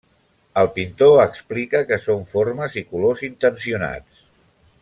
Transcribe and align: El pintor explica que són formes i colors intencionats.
El 0.61 0.69
pintor 0.77 1.19
explica 1.25 1.83
que 1.91 2.01
són 2.07 2.25
formes 2.33 2.81
i 2.83 2.85
colors 2.95 3.25
intencionats. 3.33 4.29